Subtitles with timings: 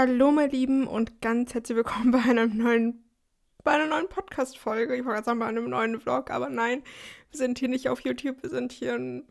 [0.00, 3.02] Hallo, meine Lieben, und ganz herzlich willkommen bei einer neuen,
[3.64, 4.94] bei einer neuen Podcast-Folge.
[4.94, 6.84] Ich wollte gerade sagen, bei einem neuen Vlog, aber nein,
[7.32, 9.26] wir sind hier nicht auf YouTube, wir sind hier ein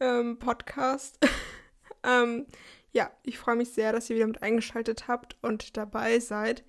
[0.00, 1.18] ähm, Podcast.
[2.04, 2.44] ähm,
[2.90, 6.62] ja, ich freue mich sehr, dass ihr wieder mit eingeschaltet habt und dabei seid.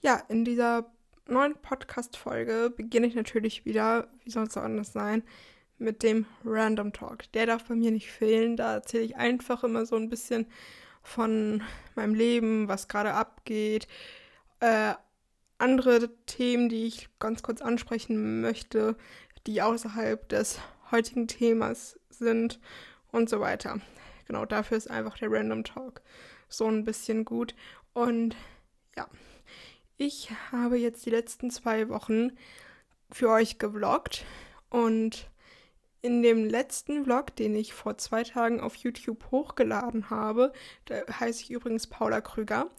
[0.00, 0.90] Ja, in dieser
[1.28, 5.22] neuen Podcast-Folge beginne ich natürlich wieder, wie soll es auch anders sein,
[5.76, 7.30] mit dem Random Talk.
[7.32, 8.56] Der darf bei mir nicht fehlen.
[8.56, 10.46] Da erzähle ich einfach immer so ein bisschen
[11.10, 11.62] von
[11.96, 13.88] meinem Leben, was gerade abgeht,
[14.60, 14.94] äh,
[15.58, 18.96] andere Themen, die ich ganz kurz ansprechen möchte,
[19.46, 20.60] die außerhalb des
[20.90, 22.60] heutigen Themas sind
[23.10, 23.80] und so weiter.
[24.26, 26.00] Genau, dafür ist einfach der Random Talk
[26.48, 27.54] so ein bisschen gut.
[27.92, 28.36] Und
[28.96, 29.08] ja,
[29.96, 32.32] ich habe jetzt die letzten zwei Wochen
[33.10, 34.24] für euch gevloggt
[34.68, 35.29] und
[36.02, 40.52] in dem letzten Vlog, den ich vor zwei Tagen auf YouTube hochgeladen habe,
[40.86, 42.70] da heiße ich übrigens Paula Krüger,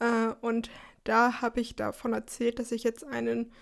[0.00, 0.70] äh, und
[1.04, 3.52] da habe ich davon erzählt, dass ich jetzt einen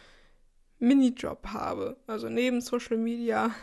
[0.78, 1.97] Minijob habe.
[2.06, 3.55] Also neben Social Media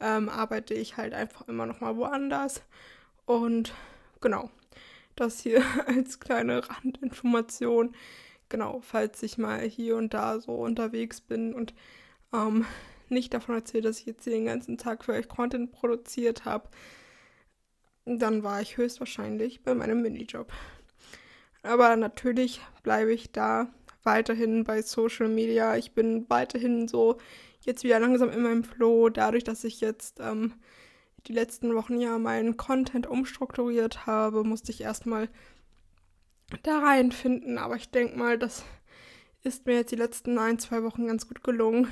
[0.00, 2.62] ähm, arbeite ich halt einfach immer noch mal woanders.
[3.24, 3.72] Und
[4.20, 4.50] genau,
[5.16, 7.94] das hier als kleine Randinformation.
[8.48, 11.74] Genau, falls ich mal hier und da so unterwegs bin und
[12.32, 12.64] ähm,
[13.10, 16.68] nicht davon erzählt, dass ich jetzt den ganzen Tag für euch Content produziert habe,
[18.04, 20.52] dann war ich höchstwahrscheinlich bei meinem Minijob.
[21.62, 23.68] Aber natürlich bleibe ich da
[24.04, 25.76] weiterhin bei Social Media.
[25.76, 27.18] Ich bin weiterhin so
[27.62, 30.54] jetzt wieder langsam in meinem Flow, dadurch, dass ich jetzt ähm,
[31.26, 35.28] die letzten Wochen ja meinen Content umstrukturiert habe, musste ich erstmal
[36.62, 37.58] da reinfinden.
[37.58, 38.64] Aber ich denke mal, das
[39.42, 41.88] ist mir jetzt die letzten ein, zwei Wochen ganz gut gelungen.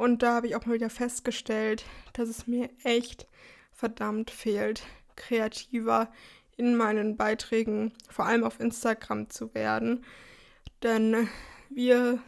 [0.00, 1.84] Und da habe ich auch mal wieder festgestellt,
[2.14, 3.26] dass es mir echt
[3.70, 4.82] verdammt fehlt,
[5.14, 6.10] kreativer
[6.56, 10.06] in meinen Beiträgen, vor allem auf Instagram zu werden.
[10.82, 11.28] Denn
[11.68, 12.18] wir,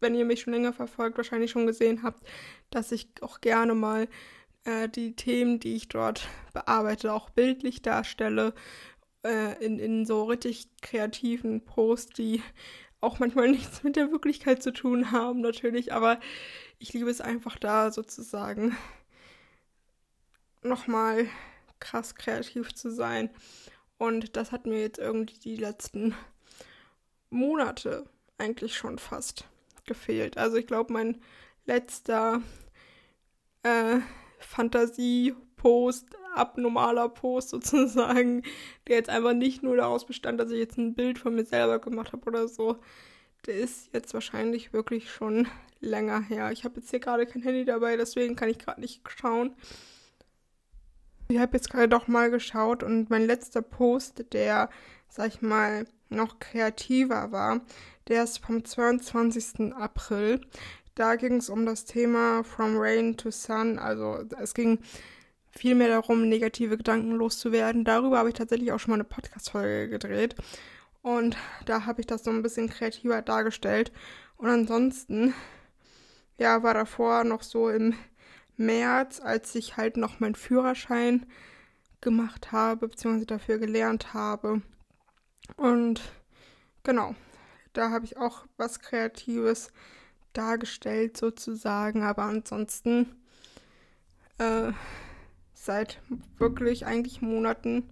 [0.00, 2.26] wenn ihr mich schon länger verfolgt, wahrscheinlich schon gesehen habt,
[2.70, 4.08] dass ich auch gerne mal
[4.64, 8.54] äh, die Themen, die ich dort bearbeite, auch bildlich darstelle,
[9.22, 12.42] äh, in, in so richtig kreativen Posts, die
[13.02, 16.18] auch manchmal nichts mit der Wirklichkeit zu tun haben, natürlich, aber
[16.78, 18.76] ich liebe es einfach da sozusagen
[20.62, 21.26] nochmal
[21.80, 23.28] krass kreativ zu sein.
[23.98, 26.14] Und das hat mir jetzt irgendwie die letzten
[27.30, 28.08] Monate
[28.38, 29.44] eigentlich schon fast
[29.84, 30.38] gefehlt.
[30.38, 31.20] Also ich glaube, mein
[31.66, 32.40] letzter
[33.62, 33.98] äh,
[35.62, 38.42] Fantasie-Post, abnormaler Post sozusagen,
[38.88, 41.78] der jetzt einfach nicht nur daraus bestand, dass ich jetzt ein Bild von mir selber
[41.78, 42.78] gemacht habe oder so,
[43.46, 45.48] der ist jetzt wahrscheinlich wirklich schon
[45.80, 46.52] länger her.
[46.52, 49.54] Ich habe jetzt hier gerade kein Handy dabei, deswegen kann ich gerade nicht schauen.
[51.28, 54.68] Ich habe jetzt gerade doch mal geschaut und mein letzter Post, der,
[55.08, 57.62] sag ich mal, noch kreativer war,
[58.08, 59.72] der ist vom 22.
[59.74, 60.40] April.
[60.94, 63.78] Da ging es um das Thema From Rain to Sun.
[63.78, 64.80] Also es ging
[65.52, 67.84] vielmehr darum, negative Gedanken loszuwerden.
[67.84, 70.34] Darüber habe ich tatsächlich auch schon mal eine Podcast-Folge gedreht.
[71.02, 71.36] Und
[71.66, 73.92] da habe ich das so ein bisschen kreativer dargestellt.
[74.36, 75.34] Und ansonsten,
[76.38, 77.94] ja, war davor noch so im
[78.56, 81.26] März, als ich halt noch meinen Führerschein
[82.00, 84.62] gemacht habe, beziehungsweise dafür gelernt habe.
[85.56, 86.00] Und
[86.82, 87.14] genau,
[87.72, 89.70] da habe ich auch was Kreatives
[90.32, 93.16] dargestellt sozusagen, aber ansonsten
[94.38, 94.72] äh,
[95.64, 96.00] seit
[96.38, 97.88] wirklich eigentlich Monaten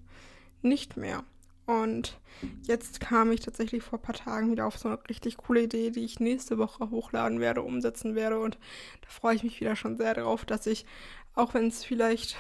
[0.62, 1.24] nicht mehr.
[1.66, 2.18] Und
[2.62, 5.90] jetzt kam ich tatsächlich vor ein paar Tagen wieder auf so eine richtig coole Idee,
[5.90, 8.40] die ich nächste Woche hochladen werde, umsetzen werde.
[8.40, 8.58] Und
[9.02, 10.84] da freue ich mich wieder schon sehr darauf, dass ich,
[11.34, 12.36] auch wenn es vielleicht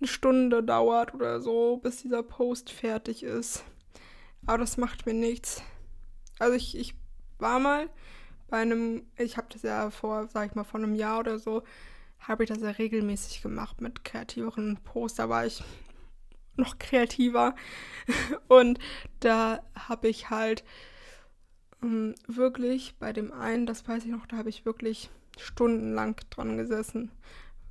[0.00, 3.64] eine Stunde dauert oder so, bis dieser Post fertig ist.
[4.46, 5.62] Aber das macht mir nichts.
[6.38, 6.94] Also ich, ich
[7.38, 7.88] war mal
[8.48, 11.62] bei einem, ich habe das ja vor, sag ich mal, vor einem Jahr oder so,
[12.20, 15.16] habe ich das ja regelmäßig gemacht mit kreativeren Posts.
[15.16, 15.62] Da war ich
[16.56, 17.54] noch kreativer.
[18.48, 18.78] Und
[19.20, 20.64] da habe ich halt
[21.82, 26.56] ähm, wirklich bei dem einen, das weiß ich noch, da habe ich wirklich stundenlang dran
[26.56, 27.10] gesessen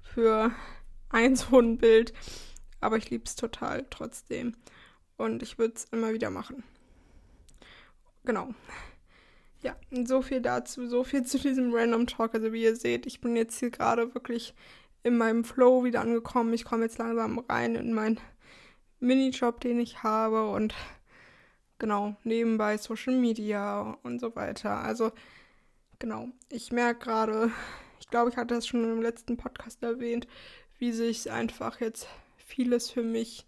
[0.02, 0.52] für
[1.10, 2.14] ein so ein Bild.
[2.82, 4.56] Aber ich liebe es total trotzdem.
[5.18, 6.64] Und ich würde es immer wieder machen.
[8.24, 8.54] Genau.
[9.62, 9.76] Ja,
[10.06, 12.34] so viel dazu, so viel zu diesem Random Talk.
[12.34, 14.54] Also wie ihr seht, ich bin jetzt hier gerade wirklich
[15.04, 16.54] in meinem Flow wieder angekommen.
[16.54, 18.20] Ich komme jetzt langsam rein in mein
[19.00, 20.74] Minijob, den ich habe und
[21.78, 24.78] genau, nebenbei Social Media und so weiter.
[24.80, 25.12] Also
[26.00, 27.52] genau, ich merke gerade,
[28.00, 30.28] ich glaube, ich hatte das schon im letzten Podcast erwähnt,
[30.78, 32.08] wie sich einfach jetzt
[32.38, 33.46] vieles für mich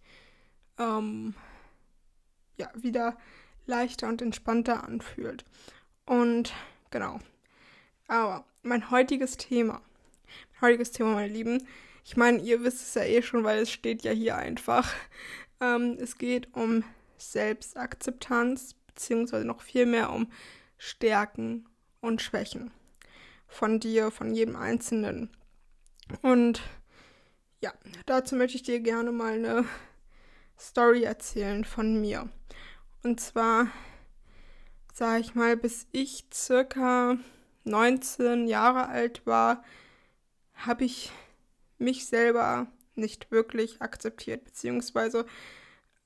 [0.78, 1.36] ähm,
[2.58, 3.18] ja, wieder
[3.66, 5.46] leichter und entspannter anfühlt.
[6.06, 6.54] Und
[6.90, 7.20] genau.
[8.08, 9.82] Aber mein heutiges Thema,
[10.54, 11.68] mein heutiges Thema, meine Lieben,
[12.04, 14.92] ich meine, ihr wisst es ja eh schon, weil es steht ja hier einfach.
[15.64, 16.84] Ähm, es geht um
[17.20, 20.32] Selbstakzeptanz, beziehungsweise noch viel mehr um
[20.80, 21.70] Stärken
[22.00, 22.72] und Schwächen
[23.48, 25.30] von dir, von jedem Einzelnen.
[26.24, 26.62] Und
[27.62, 27.72] ja,
[28.08, 29.66] dazu möchte ich dir gerne mal eine
[30.60, 32.28] Story erzählen von mir.
[33.04, 33.68] Und zwar,
[34.94, 37.18] sage ich mal, bis ich circa
[37.64, 39.64] 19 Jahre alt war,
[40.54, 41.12] habe ich
[41.78, 45.26] mich selber nicht wirklich akzeptiert, beziehungsweise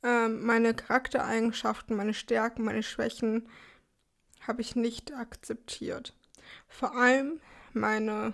[0.03, 3.49] äh, meine Charaktereigenschaften, meine Stärken, meine Schwächen
[4.41, 6.13] habe ich nicht akzeptiert.
[6.67, 7.41] Vor allem
[7.73, 8.33] meine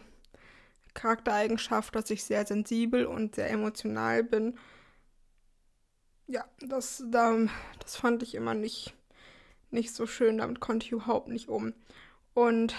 [0.94, 4.58] Charaktereigenschaft, dass ich sehr sensibel und sehr emotional bin.
[6.28, 8.94] Ja, das, das fand ich immer nicht,
[9.74, 10.38] nicht so schön.
[10.38, 11.74] Damit konnte ich überhaupt nicht um.
[12.34, 12.76] Und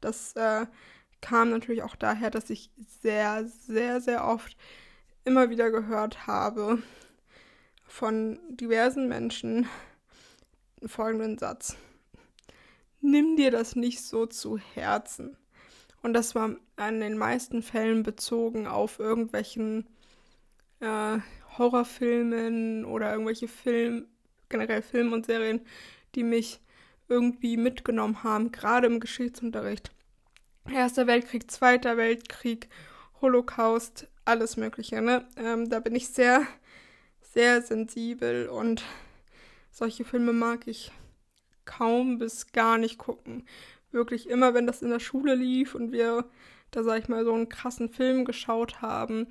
[0.00, 0.66] das äh,
[1.20, 2.70] kam natürlich auch daher, dass ich
[3.02, 4.56] sehr, sehr, sehr oft
[5.24, 6.82] immer wieder gehört habe
[7.86, 9.68] von diversen Menschen
[10.84, 11.76] folgenden Satz.
[13.00, 15.36] Nimm dir das nicht so zu Herzen.
[16.02, 16.50] Und das war
[16.88, 19.86] in den meisten Fällen bezogen auf irgendwelchen
[20.80, 21.18] äh,
[21.58, 24.06] Horrorfilmen oder irgendwelche Film,
[24.48, 25.60] generell Filme und Serien,
[26.16, 26.60] die mich
[27.08, 29.92] irgendwie mitgenommen haben, gerade im Geschichtsunterricht.
[30.68, 32.68] Erster Weltkrieg, Zweiter Weltkrieg,
[33.20, 35.00] Holocaust, alles Mögliche.
[35.00, 35.24] Ne?
[35.36, 36.44] Ähm, da bin ich sehr,
[37.20, 38.82] sehr sensibel und
[39.70, 40.90] solche Filme mag ich
[41.64, 43.46] kaum bis gar nicht gucken.
[43.92, 46.24] Wirklich immer, wenn das in der Schule lief und wir
[46.72, 49.28] da, sag ich mal, so einen krassen Film geschaut haben,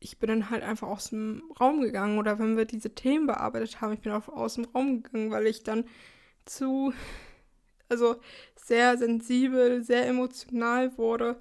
[0.00, 3.80] ich bin dann halt einfach aus dem Raum gegangen oder wenn wir diese Themen bearbeitet
[3.80, 5.84] haben, ich bin auch aus dem Raum gegangen, weil ich dann
[6.44, 6.92] zu
[7.88, 8.16] also
[8.56, 11.40] sehr sensibel, sehr emotional wurde.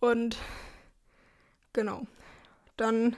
[0.00, 0.36] Und
[1.72, 2.06] genau,
[2.76, 3.16] dann,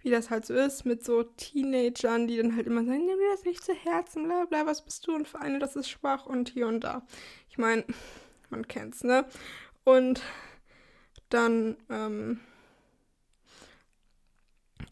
[0.00, 3.30] wie das halt so ist, mit so Teenagern, die dann halt immer sagen, nimm dir
[3.32, 6.26] das nicht zu Herzen, bla bla, was bist du und für eine, das ist schwach
[6.26, 7.02] und hier und da.
[7.48, 7.84] Ich meine,
[8.50, 9.26] man kennt's, ne?
[9.84, 10.22] Und
[11.28, 12.40] dann, ähm,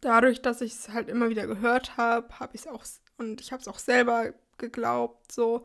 [0.01, 2.85] dadurch, dass ich es halt immer wieder gehört habe, habe ich es auch,
[3.19, 5.65] und ich habe es auch selber geglaubt, so,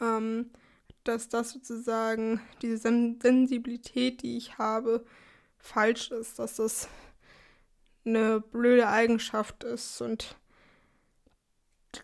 [0.00, 0.50] ähm,
[1.04, 5.04] dass das sozusagen diese Sen Sensibilität, die ich habe,
[5.56, 6.88] falsch ist, dass das
[8.04, 10.36] eine blöde Eigenschaft ist und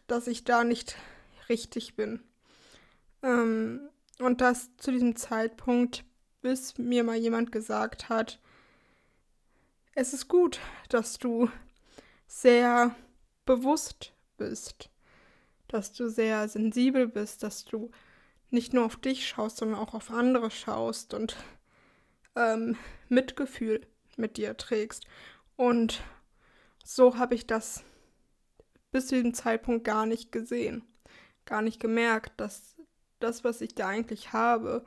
[0.07, 0.97] dass ich da nicht
[1.49, 2.23] richtig bin.
[3.23, 3.89] Ähm,
[4.19, 6.05] und das zu diesem Zeitpunkt,
[6.43, 8.41] bis mir mal jemand gesagt hat,
[9.95, 11.51] es ist gut, dass du
[12.27, 12.95] sehr
[13.45, 14.91] bewusst bist
[15.69, 17.91] dass du sehr sensibel bist, dass du
[18.51, 21.37] nicht nur auf dich schaust, sondern auch auf andere schaust und
[22.37, 22.77] ähm,
[23.09, 23.87] Mitgefühl
[24.17, 25.07] mit dir trägst.
[25.57, 26.03] Und
[26.85, 27.85] so habe ich das
[28.93, 30.85] bis zu diesem Zeitpunkt gar nicht gesehen,
[31.45, 32.77] gar nicht gemerkt, dass
[33.19, 34.85] das, was ich da eigentlich habe,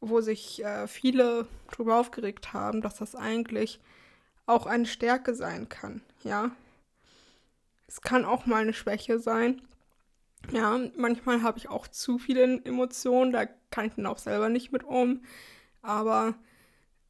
[0.00, 3.80] wo sich äh, viele drüber aufgeregt haben, dass das eigentlich
[4.46, 6.50] auch eine Stärke sein kann, ja.
[7.86, 9.62] Es kann auch mal eine Schwäche sein,
[10.52, 14.72] ja, manchmal habe ich auch zu viele Emotionen, da kann ich dann auch selber nicht
[14.72, 15.22] mit um.
[15.82, 16.34] Aber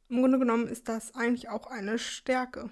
[0.09, 2.69] im Grunde genommen ist das eigentlich auch eine Stärke,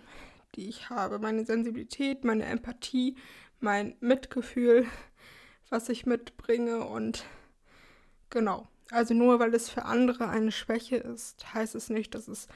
[0.54, 1.18] die ich habe.
[1.18, 3.16] Meine Sensibilität, meine Empathie,
[3.60, 4.86] mein Mitgefühl,
[5.70, 7.24] was ich mitbringe und
[8.28, 8.68] genau.
[8.90, 12.48] Also nur weil es für andere eine Schwäche ist, heißt es nicht, dass es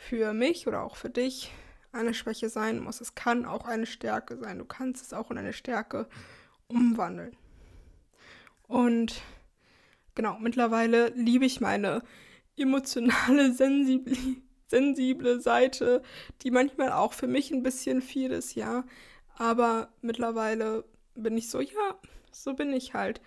[0.00, 1.52] für mich oder auch für dich
[1.92, 3.00] eine Schwäche sein muss.
[3.02, 4.58] Es kann auch eine Stärke sein.
[4.58, 6.08] Du kannst es auch in eine Stärke
[6.68, 7.36] umwandeln.
[8.66, 9.20] Und
[10.14, 12.02] genau, mittlerweile liebe ich meine
[12.56, 14.16] emotionale, sensible,
[14.68, 16.02] sensible Seite,
[16.42, 18.84] die manchmal auch für mich ein bisschen viel ist, ja.
[19.36, 21.98] Aber mittlerweile bin ich so, ja,
[22.32, 23.20] so bin ich halt.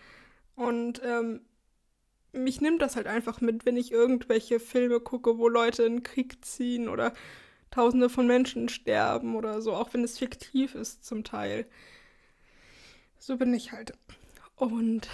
[0.56, 1.42] Und ähm,
[2.34, 6.04] mich nimmt das halt einfach mit, wenn ich irgendwelche Filme gucke, wo Leute in den
[6.04, 7.14] Krieg ziehen oder
[7.72, 11.66] Tausende von Menschen sterben oder so, auch wenn es fiktiv ist zum Teil.
[13.18, 13.94] So bin ich halt.
[14.56, 15.10] Und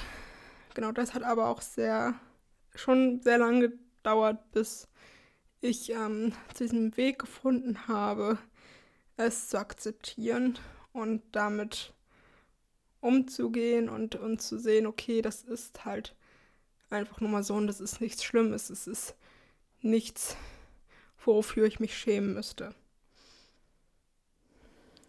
[0.74, 2.16] genau, das hat aber auch sehr,
[2.76, 4.90] schon sehr lange gedauert, bis
[5.62, 8.38] ich ähm, zu diesem Weg gefunden habe,
[9.16, 10.60] es zu akzeptieren
[10.92, 11.94] und damit
[13.02, 16.16] umzugehen und, und zu sehen, okay, das ist halt
[16.90, 19.16] einfach nur mal so und das ist nichts Schlimmes, es ist
[19.82, 20.36] nichts,
[21.24, 22.74] wofür ich mich schämen müsste.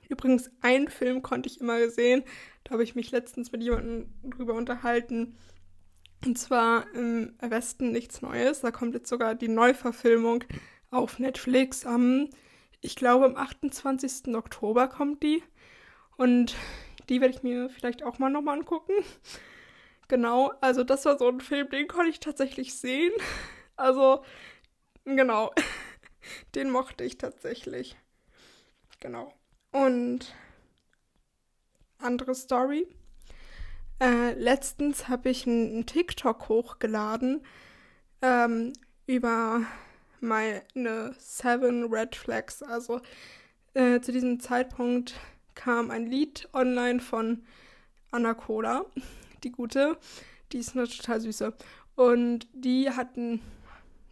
[0.08, 2.25] Übrigens, einen Film konnte ich immer sehen.
[2.64, 5.37] Da habe ich mich letztens mit jemandem drüber unterhalten.
[6.25, 8.60] Und zwar im Westen nichts Neues.
[8.60, 10.44] Da kommt jetzt sogar die Neuverfilmung
[10.90, 12.28] auf Netflix am,
[12.80, 14.34] ich glaube, am 28.
[14.34, 15.44] Oktober kommt die.
[16.16, 16.56] Und
[17.08, 18.92] die werde ich mir vielleicht auch mal nochmal angucken.
[20.11, 23.12] Genau, also das war so ein Film, den konnte ich tatsächlich sehen.
[23.76, 24.23] Also,
[25.07, 25.55] genau.
[26.55, 27.97] Den mochte ich tatsächlich.
[28.99, 29.33] Genau.
[29.73, 30.35] Und
[31.97, 32.87] andere Story.
[34.02, 37.43] Äh, letztens habe ich einen TikTok hochgeladen
[38.21, 38.75] ähm,
[39.07, 39.62] über
[40.21, 42.62] meine Seven Red Flags.
[42.62, 43.00] Also
[43.73, 45.14] äh, zu diesem Zeitpunkt
[45.55, 47.47] kam ein Lied online von
[48.11, 48.85] Anna Cola,
[49.44, 49.99] die gute.
[50.52, 51.54] Die ist eine total süße.
[51.97, 53.40] Und die hat ein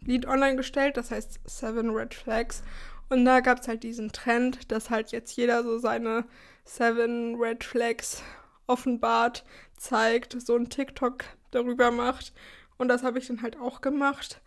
[0.01, 2.63] Lied online gestellt, das heißt Seven Red Flags.
[3.09, 6.25] Und da gab es halt diesen Trend, dass halt jetzt jeder so seine
[6.63, 8.23] Seven Red Flags
[8.67, 9.43] offenbart,
[9.77, 12.33] zeigt, so ein TikTok darüber macht.
[12.77, 14.41] Und das habe ich dann halt auch gemacht,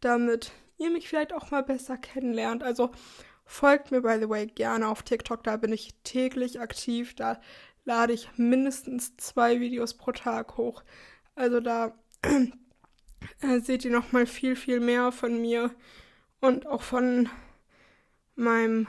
[0.00, 2.62] damit ihr mich vielleicht auch mal besser kennenlernt.
[2.62, 2.90] Also
[3.44, 5.44] folgt mir, by the way, gerne auf TikTok.
[5.44, 7.14] Da bin ich täglich aktiv.
[7.14, 7.40] Da
[7.88, 10.84] lade ich mindestens zwei Videos pro Tag hoch.
[11.34, 11.98] Also da
[13.40, 15.74] äh, seht ihr noch mal viel, viel mehr von mir
[16.42, 17.30] und auch von
[18.34, 18.88] meinem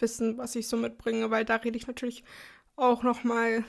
[0.00, 2.24] Wissen, was ich so mitbringe, weil da rede ich natürlich
[2.76, 3.62] auch noch mal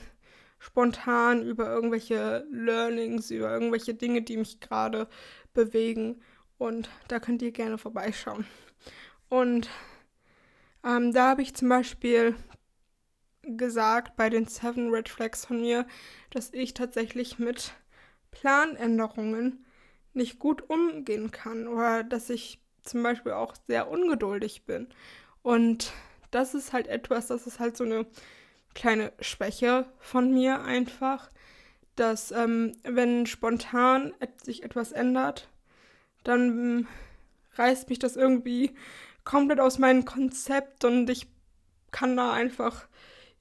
[0.58, 5.06] spontan über irgendwelche Learnings, über irgendwelche Dinge, die mich gerade
[5.52, 6.22] bewegen
[6.56, 8.46] und da könnt ihr gerne vorbeischauen.
[9.28, 9.68] Und
[10.82, 12.34] ähm, da habe ich zum Beispiel
[13.46, 15.86] gesagt bei den Seven Red Flags von mir,
[16.30, 17.72] dass ich tatsächlich mit
[18.30, 19.64] Planänderungen
[20.12, 24.88] nicht gut umgehen kann oder dass ich zum Beispiel auch sehr ungeduldig bin.
[25.42, 25.92] Und
[26.30, 28.06] das ist halt etwas, das ist halt so eine
[28.74, 31.30] kleine Schwäche von mir einfach,
[31.94, 35.48] dass ähm, wenn spontan sich etwas ändert,
[36.24, 36.86] dann
[37.54, 38.74] reißt mich das irgendwie
[39.24, 41.26] komplett aus meinem Konzept und ich
[41.90, 42.86] kann da einfach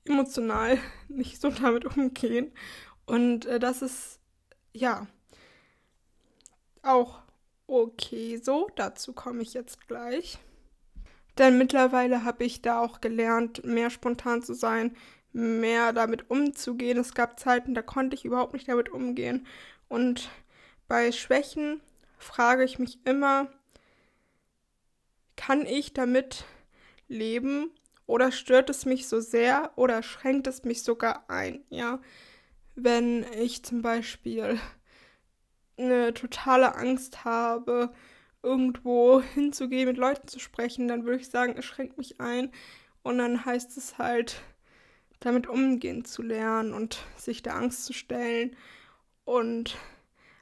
[0.05, 2.51] emotional nicht so damit umgehen.
[3.05, 4.19] Und äh, das ist,
[4.73, 5.07] ja,
[6.81, 7.21] auch
[7.67, 8.69] okay so.
[8.75, 10.37] Dazu komme ich jetzt gleich.
[11.37, 14.95] Denn mittlerweile habe ich da auch gelernt, mehr spontan zu sein,
[15.33, 16.97] mehr damit umzugehen.
[16.97, 19.45] Es gab Zeiten, da konnte ich überhaupt nicht damit umgehen.
[19.89, 20.29] Und
[20.87, 21.81] bei Schwächen
[22.17, 23.49] frage ich mich immer,
[25.35, 26.45] kann ich damit
[27.07, 27.69] leben
[28.07, 31.99] oder stört es mich so sehr oder schränkt es mich sogar ein, ja?
[32.75, 34.59] Wenn ich zum Beispiel
[35.77, 37.93] eine totale Angst habe,
[38.43, 42.51] irgendwo hinzugehen, mit Leuten zu sprechen, dann würde ich sagen, es schränkt mich ein.
[43.01, 44.41] Und dann heißt es halt,
[45.19, 48.55] damit umgehen zu lernen und sich der Angst zu stellen
[49.23, 49.77] und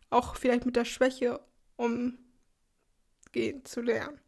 [0.10, 1.40] auch vielleicht mit der Schwäche
[1.78, 2.18] umgehen
[3.64, 4.20] zu lernen.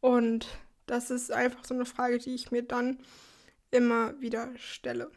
[0.00, 0.46] Und
[0.86, 2.98] das ist einfach so eine Frage, die ich mir dann
[3.70, 5.10] immer wieder stelle.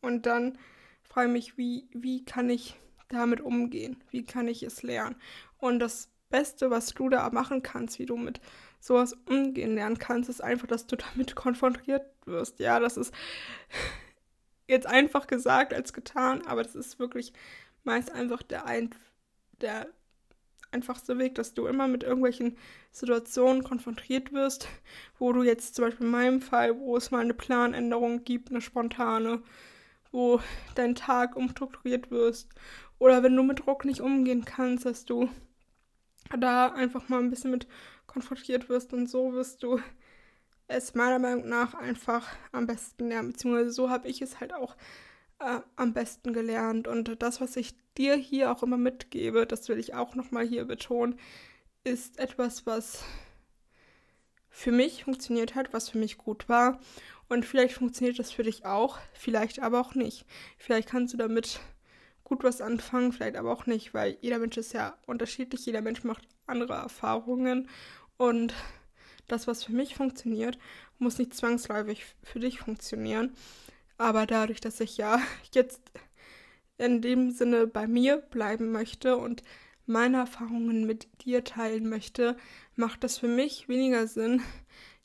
[0.00, 0.58] Und dann
[1.02, 2.76] frage ich mich, wie, wie kann ich
[3.08, 4.02] damit umgehen?
[4.10, 5.16] Wie kann ich es lernen?
[5.58, 8.40] Und das Beste, was du da machen kannst, wie du mit
[8.80, 12.58] sowas umgehen lernen kannst, ist einfach, dass du damit konfrontiert wirst.
[12.58, 13.12] Ja, das ist
[14.66, 17.32] jetzt einfach gesagt als getan, aber das ist wirklich
[17.84, 18.90] meist einfach der, ein,
[19.60, 19.88] der
[20.76, 22.56] einfachste Weg, dass du immer mit irgendwelchen
[22.92, 24.68] Situationen konfrontiert wirst,
[25.18, 28.60] wo du jetzt zum Beispiel in meinem Fall, wo es mal eine Planänderung gibt, eine
[28.60, 29.42] spontane,
[30.12, 30.40] wo
[30.74, 32.48] dein Tag umstrukturiert wirst
[32.98, 35.28] oder wenn du mit Druck nicht umgehen kannst, dass du
[36.38, 37.66] da einfach mal ein bisschen mit
[38.06, 39.80] konfrontiert wirst und so wirst du
[40.68, 43.32] es meiner Meinung nach einfach am besten lernen.
[43.32, 44.76] Beziehungsweise so habe ich es halt auch
[45.38, 46.88] äh, am besten gelernt.
[46.88, 50.64] Und das, was ich dir hier auch immer mitgebe, das will ich auch nochmal hier
[50.64, 51.18] betonen,
[51.84, 53.04] ist etwas, was
[54.50, 56.80] für mich funktioniert hat, was für mich gut war.
[57.28, 60.24] Und vielleicht funktioniert das für dich auch, vielleicht aber auch nicht.
[60.58, 61.60] Vielleicht kannst du damit
[62.24, 66.04] gut was anfangen, vielleicht aber auch nicht, weil jeder Mensch ist ja unterschiedlich, jeder Mensch
[66.04, 67.68] macht andere Erfahrungen
[68.16, 68.54] und
[69.28, 70.58] das, was für mich funktioniert,
[70.98, 73.34] muss nicht zwangsläufig für dich funktionieren.
[73.98, 75.20] Aber dadurch, dass ich ja
[75.52, 75.80] jetzt
[76.78, 79.42] in dem Sinne bei mir bleiben möchte und
[79.86, 82.36] meine Erfahrungen mit dir teilen möchte,
[82.74, 84.42] macht das für mich weniger Sinn,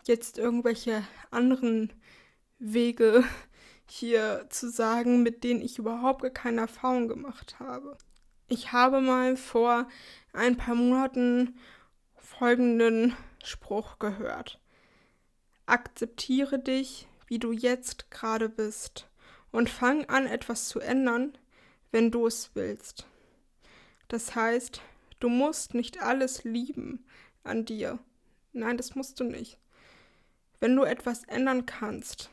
[0.05, 1.93] jetzt irgendwelche anderen
[2.57, 3.24] Wege
[3.88, 7.98] hier zu sagen, mit denen ich überhaupt keine Erfahrung gemacht habe.
[8.48, 9.88] Ich habe mal vor
[10.33, 11.57] ein paar Monaten
[12.15, 14.60] folgenden Spruch gehört.
[15.65, 19.07] Akzeptiere dich, wie du jetzt gerade bist.
[19.51, 21.38] Und fang an, etwas zu ändern,
[21.91, 23.07] wenn du es willst.
[24.09, 24.81] Das heißt,
[25.21, 27.05] du musst nicht alles lieben
[27.45, 28.00] an dir.
[28.51, 29.57] Nein, das musst du nicht.
[30.59, 32.29] Wenn du etwas ändern kannst,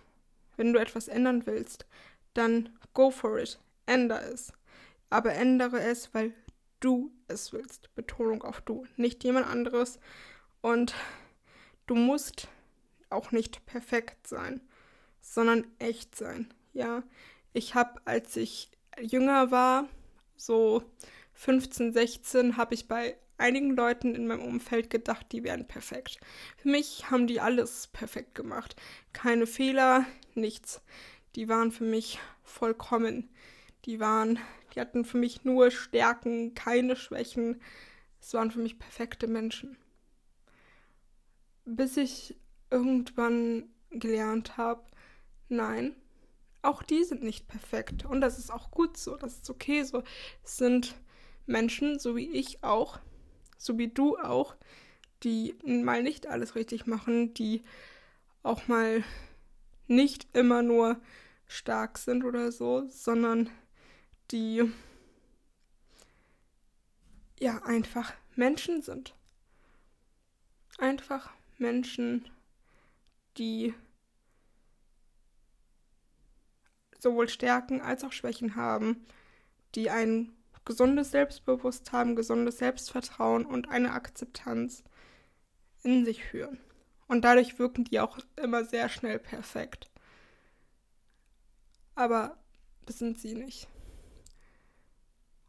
[0.57, 1.87] wenn du etwas ändern willst,
[2.35, 3.61] dann go for it.
[3.87, 4.53] Ändere es.
[5.11, 6.35] Aber ändere es, weil
[6.81, 7.95] du es willst.
[7.95, 10.01] Betonung auf du, nicht jemand anderes.
[10.61, 10.93] Und
[11.87, 12.49] du musst
[13.11, 14.61] auch nicht perfekt sein,
[15.33, 16.53] sondern echt sein.
[16.73, 17.03] Ja,
[17.53, 18.71] ich habe, als ich
[19.01, 19.89] jünger war,
[20.37, 20.83] so
[21.35, 26.19] 15, 16, habe ich bei einigen Leuten in meinem Umfeld gedacht, die wären perfekt.
[26.57, 28.77] Für mich haben die alles perfekt gemacht.
[29.13, 30.83] Keine Fehler, nichts.
[31.37, 33.31] Die waren für mich vollkommen.
[33.85, 34.39] Die waren,
[34.75, 37.61] die hatten für mich nur Stärken, keine Schwächen.
[38.21, 39.77] Es waren für mich perfekte Menschen.
[41.65, 42.35] Bis ich
[42.71, 44.83] irgendwann gelernt habe,
[45.49, 45.95] nein,
[46.63, 48.05] auch die sind nicht perfekt.
[48.05, 50.03] Und das ist auch gut so, das ist okay so.
[50.45, 50.95] Es sind
[51.47, 52.99] Menschen, so wie ich auch,
[53.57, 54.55] so wie du auch,
[55.23, 57.63] die mal nicht alles richtig machen, die
[58.43, 59.03] auch mal
[59.87, 61.01] nicht immer nur
[61.47, 63.51] stark sind oder so, sondern
[64.31, 64.71] die
[67.41, 69.15] ja einfach Menschen sind.
[70.79, 72.29] Einfach Menschen,
[73.39, 73.75] die
[76.99, 79.07] sowohl Stärken als auch Schwächen haben,
[79.75, 80.33] die ein
[80.65, 84.85] gesundes Selbstbewusstsein gesundes Selbstvertrauen und eine Akzeptanz
[85.83, 86.61] in sich führen.
[87.07, 89.91] Und dadurch wirken die auch immer sehr schnell perfekt.
[91.95, 92.37] Aber
[92.85, 93.67] das sind sie nicht.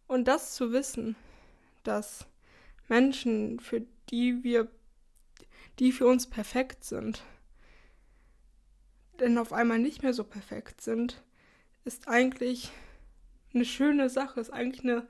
[0.08, 1.16] Und das zu wissen,
[1.84, 2.26] dass
[2.88, 4.68] Menschen, für die wir,
[5.80, 7.24] die für uns perfekt sind,
[9.20, 11.22] denn auf einmal nicht mehr so perfekt sind,
[11.90, 12.70] ist eigentlich
[13.52, 15.08] eine schöne Sache, ist eigentlich eine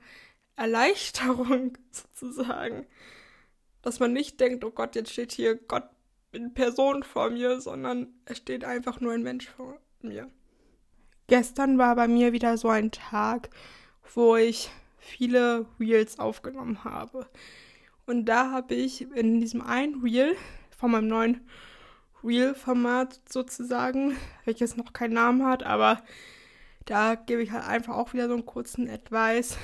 [0.56, 2.86] Erleichterung sozusagen.
[3.82, 5.84] Dass man nicht denkt, oh Gott, jetzt steht hier Gott
[6.32, 10.30] in Person vor mir, sondern es steht einfach nur ein Mensch vor mir.
[11.26, 13.50] Gestern war bei mir wieder so ein Tag,
[14.14, 17.28] wo ich viele Reels aufgenommen habe.
[18.06, 20.34] Und da habe ich in diesem einen Reel
[20.78, 21.46] von meinem neuen
[22.24, 26.02] Reel-Format sozusagen, welches noch keinen Namen hat, aber
[26.86, 29.56] da gebe ich halt einfach auch wieder so einen kurzen Advice.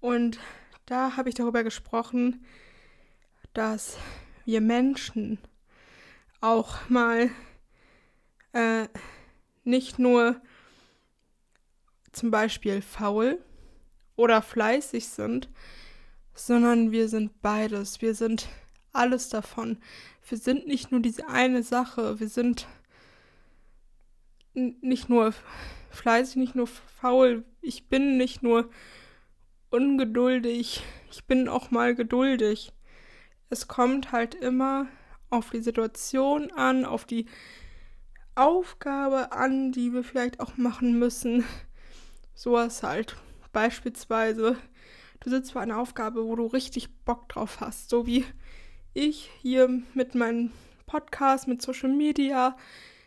[0.00, 0.38] Und
[0.86, 2.44] da habe ich darüber gesprochen,
[3.54, 3.96] dass
[4.44, 5.38] wir Menschen
[6.40, 7.30] auch mal
[8.52, 8.88] äh,
[9.64, 10.40] nicht nur
[12.12, 13.38] zum Beispiel faul
[14.14, 15.50] oder fleißig sind,
[16.34, 18.00] sondern wir sind beides.
[18.00, 18.48] Wir sind
[18.92, 19.78] alles davon.
[20.28, 22.20] Wir sind nicht nur diese eine Sache.
[22.20, 22.66] Wir sind
[24.56, 25.32] nicht nur
[25.90, 27.44] fleißig, nicht nur faul.
[27.60, 28.70] Ich bin nicht nur
[29.70, 30.82] ungeduldig.
[31.10, 32.72] Ich bin auch mal geduldig.
[33.50, 34.86] Es kommt halt immer
[35.30, 37.26] auf die Situation an, auf die
[38.34, 41.44] Aufgabe an, die wir vielleicht auch machen müssen.
[42.34, 43.16] Sowas halt.
[43.52, 44.56] Beispielsweise,
[45.20, 47.88] du sitzt vor einer Aufgabe, wo du richtig Bock drauf hast.
[47.88, 48.24] So wie
[48.92, 50.52] ich hier mit meinem
[50.86, 52.56] Podcast, mit Social Media.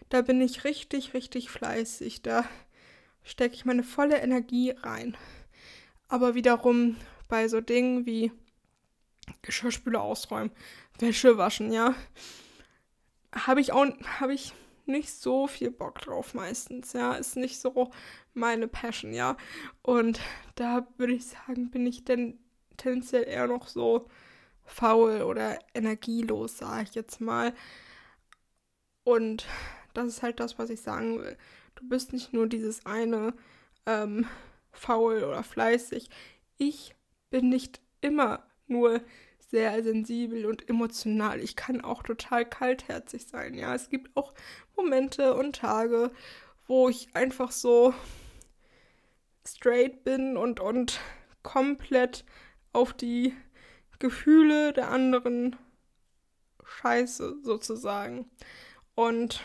[0.10, 2.22] Da bin ich richtig, richtig fleißig.
[2.22, 2.45] Da
[3.24, 5.15] stecke ich meine volle Energie rein.
[6.08, 6.95] Aber wiederum
[7.28, 8.32] bei so Dingen wie
[9.43, 10.52] Geschirrspüler ausräumen,
[10.98, 11.93] Wäsche waschen, ja,
[13.34, 13.86] habe ich auch
[14.19, 14.54] habe ich
[14.86, 17.91] nicht so viel Bock drauf meistens, ja, ist nicht so
[18.34, 19.38] meine Passion, ja.
[19.84, 20.19] Und
[20.56, 22.39] da würde ich sagen, bin ich denn
[22.78, 24.08] tendenziell eher noch so
[24.65, 27.54] faul oder energielos, sage ich jetzt mal.
[29.04, 29.45] Und
[30.00, 31.38] das ist halt das, was ich sagen will.
[31.76, 33.34] Du bist nicht nur dieses eine
[33.86, 34.26] ähm,
[34.72, 36.10] faul oder fleißig.
[36.58, 36.96] Ich
[37.30, 39.02] bin nicht immer nur
[39.40, 41.40] sehr sensibel und emotional.
[41.40, 43.56] Ich kann auch total kaltherzig sein.
[43.56, 44.34] Ja, es gibt auch
[44.76, 46.12] Momente und Tage,
[46.68, 47.94] wo ich einfach so
[49.46, 51.00] straight bin und, und
[51.42, 52.26] komplett
[52.74, 53.34] auf die
[53.98, 55.56] Gefühle der anderen
[56.64, 58.30] scheiße sozusagen.
[58.96, 59.42] Und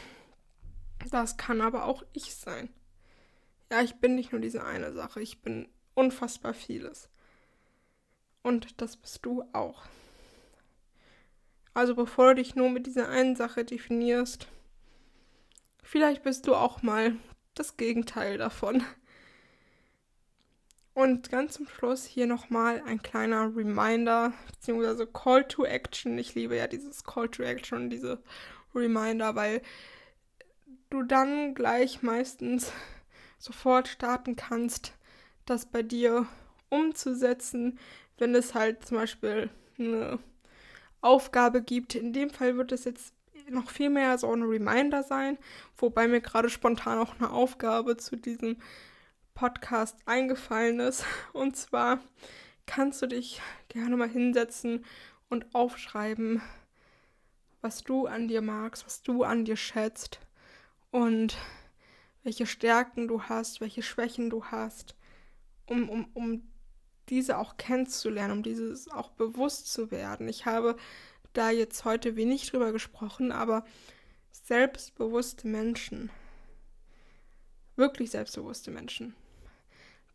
[1.10, 2.68] das kann aber auch ich sein.
[3.70, 7.08] Ja, ich bin nicht nur diese eine Sache, ich bin unfassbar vieles.
[8.42, 9.84] Und das bist du auch.
[11.72, 14.46] Also bevor du dich nur mit dieser einen Sache definierst,
[15.82, 17.16] vielleicht bist du auch mal
[17.54, 18.84] das Gegenteil davon.
[20.94, 26.16] Und ganz zum Schluss hier nochmal ein kleiner Reminder, beziehungsweise Call to Action.
[26.18, 28.22] Ich liebe ja dieses Call to Action, diese
[28.74, 29.60] Reminder, weil
[30.94, 32.72] du dann gleich meistens
[33.38, 34.92] sofort starten kannst,
[35.44, 36.26] das bei dir
[36.70, 37.78] umzusetzen,
[38.16, 40.20] wenn es halt zum Beispiel eine
[41.00, 41.96] Aufgabe gibt.
[41.96, 43.12] In dem Fall wird es jetzt
[43.50, 45.36] noch viel mehr so ein Reminder sein,
[45.76, 48.56] wobei mir gerade spontan auch eine Aufgabe zu diesem
[49.34, 51.04] Podcast eingefallen ist.
[51.32, 51.98] Und zwar
[52.66, 54.84] kannst du dich gerne mal hinsetzen
[55.28, 56.40] und aufschreiben,
[57.60, 60.20] was du an dir magst, was du an dir schätzt
[60.94, 61.36] und
[62.22, 64.94] welche Stärken du hast, welche Schwächen du hast,
[65.66, 66.42] um, um, um
[67.08, 70.28] diese auch kennenzulernen, um dieses auch bewusst zu werden.
[70.28, 70.76] Ich habe
[71.32, 73.64] da jetzt heute wenig drüber gesprochen, aber
[74.30, 76.10] selbstbewusste Menschen,
[77.74, 79.16] wirklich selbstbewusste Menschen,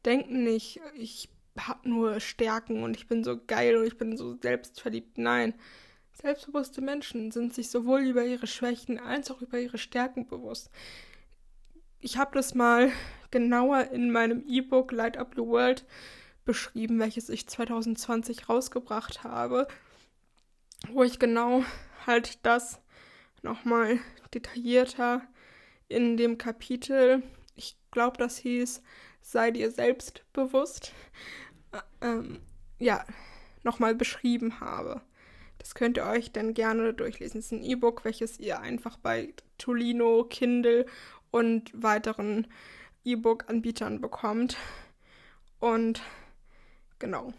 [0.06, 4.38] denken nicht, ich habe nur Stärken und ich bin so geil und ich bin so
[4.42, 5.18] selbstverliebt.
[5.18, 5.56] Nein,
[6.22, 10.70] selbstbewusste Menschen sind sich sowohl über ihre Schwächen als auch über ihre Stärken bewusst.
[12.00, 12.92] Ich habe das mal
[13.32, 15.86] genauer in meinem E-Book Light Up Your World
[16.46, 19.68] beschrieben, welches ich 2020 rausgebracht habe
[20.88, 21.64] wo ich genau
[22.06, 22.80] halt das
[23.42, 24.00] nochmal
[24.34, 25.22] detaillierter
[25.88, 27.24] in dem Kapitel,
[27.56, 28.82] ich glaube, das hieß,
[29.22, 30.94] sei dir selbst bewusst,
[31.72, 32.40] äh, ähm,
[32.78, 33.06] ja,
[33.64, 35.02] nochmal beschrieben habe.
[35.60, 37.40] Das könnt ihr euch dann gerne durchlesen.
[37.40, 40.86] Es ist ein E-Book, welches ihr einfach bei Tolino, Kindle
[41.32, 42.48] und weiteren
[43.04, 44.58] E-Book-Anbietern bekommt.
[45.60, 46.02] Und
[46.98, 47.34] genau,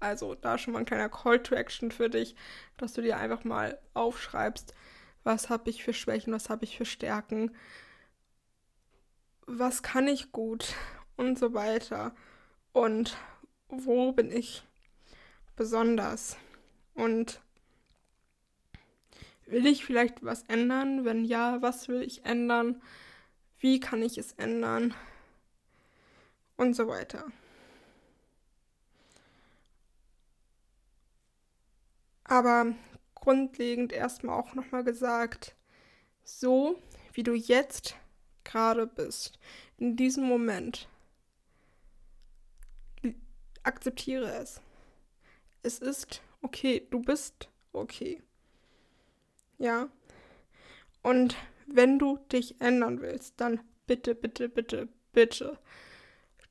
[0.00, 2.34] also da schon mal ein kleiner Call to Action für dich,
[2.76, 4.74] dass du dir einfach mal aufschreibst,
[5.22, 7.54] was habe ich für Schwächen, was habe ich für Stärken,
[9.46, 10.74] was kann ich gut
[11.16, 12.14] und so weiter
[12.72, 13.16] und
[13.68, 14.64] wo bin ich
[15.54, 16.36] besonders
[16.94, 17.40] und
[19.46, 21.04] will ich vielleicht was ändern?
[21.04, 22.82] Wenn ja, was will ich ändern?
[23.58, 24.94] Wie kann ich es ändern?
[26.56, 27.26] Und so weiter.
[32.24, 32.74] Aber
[33.14, 35.54] grundlegend erstmal auch nochmal gesagt,
[36.24, 36.80] so
[37.12, 37.96] wie du jetzt
[38.44, 39.38] gerade bist,
[39.78, 40.88] in diesem Moment,
[43.62, 44.60] akzeptiere es.
[45.62, 48.22] Es ist okay, du bist okay.
[49.62, 49.88] Ja.
[51.02, 51.36] Und
[51.68, 55.56] wenn du dich ändern willst, dann bitte, bitte, bitte, bitte,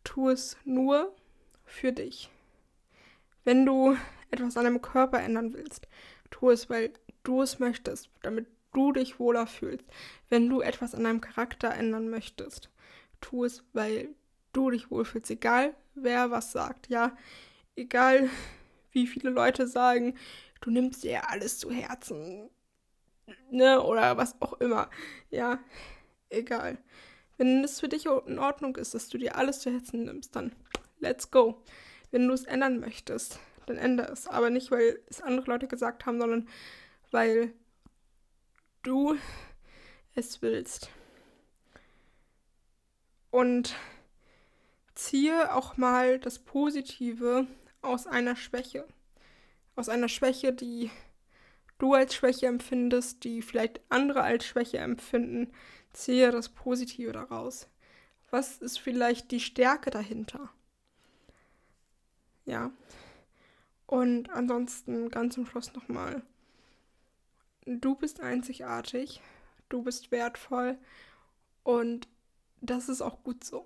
[0.05, 1.13] tu es nur
[1.65, 2.29] für dich.
[3.43, 3.97] Wenn du
[4.29, 5.89] etwas an deinem Körper ändern willst,
[6.29, 6.93] tu es, weil
[7.23, 9.85] du es möchtest, damit du dich wohler fühlst.
[10.29, 12.69] Wenn du etwas an deinem Charakter ändern möchtest,
[13.19, 14.15] tu es, weil
[14.53, 17.17] du dich wohlfühlst, egal wer was sagt, ja,
[17.75, 18.29] egal
[18.93, 20.15] wie viele Leute sagen,
[20.61, 22.49] du nimmst dir alles zu Herzen,
[23.49, 24.89] ne, oder was auch immer,
[25.29, 25.59] ja,
[26.29, 26.77] egal.
[27.37, 30.55] Wenn es für dich in Ordnung ist, dass du dir alles zu Herzen nimmst, dann
[30.99, 31.63] let's go.
[32.11, 34.27] Wenn du es ändern möchtest, dann ändere es.
[34.27, 36.47] Aber nicht, weil es andere Leute gesagt haben, sondern
[37.09, 37.53] weil
[38.83, 39.17] du
[40.13, 40.89] es willst.
[43.31, 43.75] Und
[44.93, 47.47] ziehe auch mal das Positive
[47.81, 48.85] aus einer Schwäche.
[49.75, 50.91] Aus einer Schwäche, die
[51.81, 55.51] du als Schwäche empfindest, die vielleicht andere als Schwäche empfinden.
[55.93, 57.67] Ziehe das Positive daraus.
[58.29, 60.49] Was ist vielleicht die Stärke dahinter?
[62.45, 62.71] Ja,
[63.87, 66.21] und ansonsten ganz zum Schluss nochmal.
[67.65, 69.21] Du bist einzigartig,
[69.69, 70.77] du bist wertvoll
[71.63, 72.07] und
[72.61, 73.65] das ist auch gut so.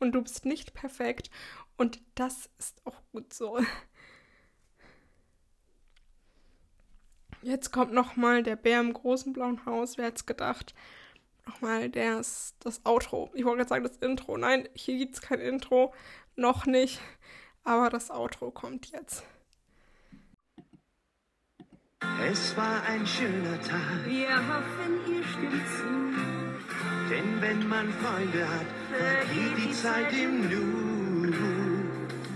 [0.00, 1.30] Und du bist nicht perfekt
[1.76, 3.60] und das ist auch gut so.
[7.42, 9.98] Jetzt kommt nochmal der Bär im großen blauen Haus.
[9.98, 10.74] Wer hätte gedacht?
[11.44, 13.30] Nochmal das, das Outro.
[13.34, 14.36] Ich wollte gerade sagen, das Intro.
[14.38, 15.92] Nein, hier gibt es kein Intro.
[16.36, 17.00] Noch nicht.
[17.64, 19.24] Aber das Outro kommt jetzt.
[22.28, 24.06] Es war ein schöner Tag.
[24.06, 26.02] Wir hoffen, ihr stimmt zu.
[27.10, 31.32] Denn wenn man Freunde hat, vergeht die Zeit im Nu.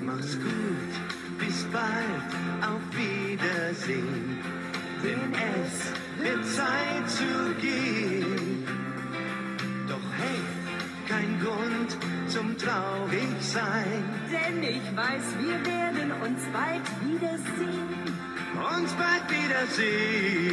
[0.02, 4.55] Mach's gut, bis bald, auf Wiedersehen.
[5.02, 5.32] Denn
[5.62, 8.66] es wird Zeit zu gehen.
[9.88, 10.40] Doch hey,
[11.08, 11.96] kein Grund
[12.28, 14.04] zum traurig sein.
[14.30, 18.06] Denn ich weiß, wir werden uns bald wiedersehen
[18.56, 20.52] uns bald wiedersehen.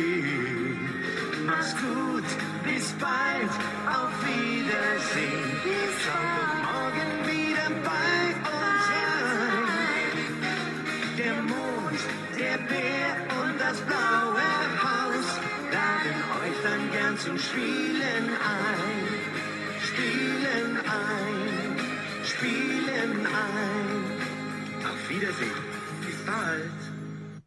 [1.46, 2.24] Mach's gut,
[2.64, 3.52] bis bald,
[3.88, 5.52] auf Wiedersehen.
[6.04, 8.18] Schau doch morgen wieder bei
[8.54, 10.16] uns rein.
[11.18, 12.02] Der Mond,
[12.40, 13.43] der Bär und
[13.74, 15.40] das blaue Haus
[15.72, 19.00] laden euch dann gern zum Spielen ein,
[19.82, 21.80] spielen ein,
[22.24, 24.86] spielen ein.
[24.86, 25.50] Auf Wiedersehen,
[26.06, 27.42] bis bald.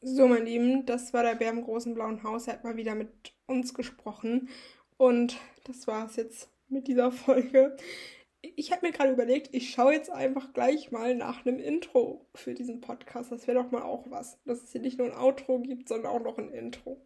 [0.00, 2.46] So, mein Lieben, das war der Bär im großen blauen Haus.
[2.46, 4.48] Er hat mal wieder mit uns gesprochen.
[4.96, 7.76] Und das war es jetzt mit dieser Folge.
[8.56, 12.54] Ich habe mir gerade überlegt, ich schaue jetzt einfach gleich mal nach einem Intro für
[12.54, 13.32] diesen Podcast.
[13.32, 14.38] Das wäre doch mal auch was.
[14.44, 17.00] Dass es hier nicht nur ein Outro gibt, sondern auch noch ein Intro.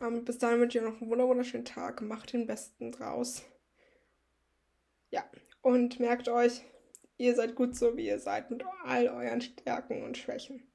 [0.00, 2.02] Ähm, bis dahin wünsche ich euch noch einen wunderschönen Tag.
[2.02, 3.44] Macht den Besten draus.
[5.10, 5.24] Ja,
[5.62, 6.62] und merkt euch,
[7.18, 10.69] ihr seid gut so, wie ihr seid, mit all euren Stärken und Schwächen.